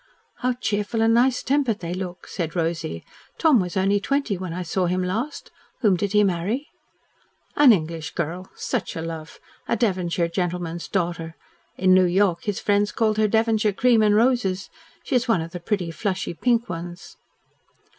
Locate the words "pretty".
15.59-15.91